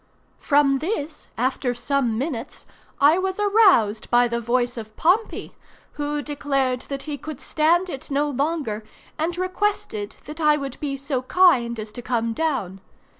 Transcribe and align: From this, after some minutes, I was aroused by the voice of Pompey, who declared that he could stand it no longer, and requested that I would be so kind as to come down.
From 0.39 0.79
this, 0.79 1.27
after 1.37 1.75
some 1.75 2.17
minutes, 2.17 2.65
I 2.99 3.19
was 3.19 3.39
aroused 3.39 4.09
by 4.09 4.27
the 4.27 4.41
voice 4.41 4.75
of 4.75 4.97
Pompey, 4.97 5.53
who 5.91 6.23
declared 6.23 6.81
that 6.89 7.03
he 7.03 7.19
could 7.19 7.39
stand 7.39 7.87
it 7.87 8.09
no 8.09 8.27
longer, 8.27 8.83
and 9.19 9.37
requested 9.37 10.15
that 10.25 10.41
I 10.41 10.57
would 10.57 10.79
be 10.79 10.97
so 10.97 11.21
kind 11.21 11.79
as 11.79 11.91
to 11.91 12.01
come 12.01 12.33
down. 12.33 12.81